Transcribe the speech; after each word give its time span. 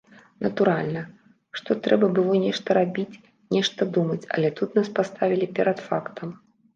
Натуральна, 0.43 1.01
што 1.57 1.75
трэба 1.87 2.07
было 2.19 2.37
нешта 2.45 2.75
рабіць, 2.77 3.19
нешта 3.57 3.87
думаць, 3.99 4.25
але 4.39 4.49
тут 4.61 4.69
нас 4.79 4.87
паставілі 5.01 5.51
перад 5.61 5.85
фактам. 5.91 6.33